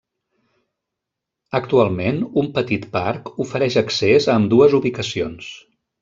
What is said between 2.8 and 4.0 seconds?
parc ofereix